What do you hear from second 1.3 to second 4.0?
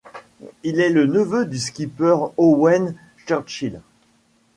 du skipper Owen Churchill.